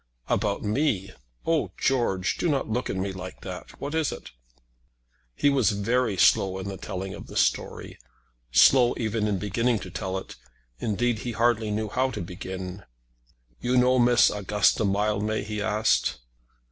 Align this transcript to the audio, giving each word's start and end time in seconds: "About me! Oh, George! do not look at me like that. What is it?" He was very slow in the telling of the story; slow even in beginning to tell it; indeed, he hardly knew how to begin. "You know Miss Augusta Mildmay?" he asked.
"About 0.29 0.63
me! 0.63 1.11
Oh, 1.45 1.73
George! 1.77 2.37
do 2.37 2.49
not 2.49 2.67
look 2.67 2.89
at 2.89 2.95
me 2.95 3.13
like 3.13 3.41
that. 3.41 3.79
What 3.79 3.93
is 3.93 4.11
it?" 4.11 4.31
He 5.35 5.47
was 5.47 5.69
very 5.69 6.17
slow 6.17 6.57
in 6.57 6.67
the 6.69 6.77
telling 6.77 7.13
of 7.13 7.27
the 7.27 7.37
story; 7.37 7.99
slow 8.51 8.95
even 8.97 9.27
in 9.27 9.37
beginning 9.37 9.77
to 9.81 9.91
tell 9.91 10.17
it; 10.17 10.37
indeed, 10.79 11.19
he 11.19 11.33
hardly 11.33 11.69
knew 11.69 11.87
how 11.89 12.09
to 12.09 12.21
begin. 12.23 12.83
"You 13.59 13.77
know 13.77 13.99
Miss 13.99 14.31
Augusta 14.31 14.83
Mildmay?" 14.85 15.43
he 15.43 15.61
asked. 15.61 16.17